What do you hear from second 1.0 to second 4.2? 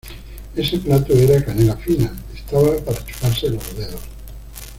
era canela fina, estaba para chuparse los dedos